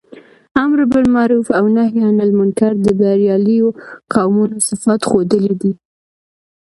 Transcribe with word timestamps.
امر 0.65 0.79
باالمعروف 0.91 1.47
او 1.59 1.65
نهي 1.77 1.99
عنالمنکر 2.09 2.71
د 2.85 2.87
برياليو 2.99 3.67
قومونو 4.13 4.57
صفات 4.69 5.01
ښودلي 5.09 5.53
دي. 5.61 5.71